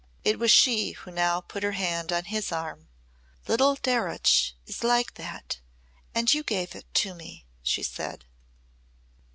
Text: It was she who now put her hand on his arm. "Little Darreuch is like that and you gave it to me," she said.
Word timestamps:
It 0.23 0.39
was 0.39 0.49
she 0.49 0.93
who 0.93 1.11
now 1.11 1.41
put 1.41 1.61
her 1.61 1.73
hand 1.73 2.11
on 2.11 2.23
his 2.23 2.51
arm. 2.51 2.87
"Little 3.47 3.75
Darreuch 3.75 4.53
is 4.65 4.83
like 4.83 5.13
that 5.13 5.59
and 6.15 6.33
you 6.33 6.41
gave 6.41 6.73
it 6.73 6.91
to 6.95 7.13
me," 7.13 7.45
she 7.61 7.83
said. 7.83 8.25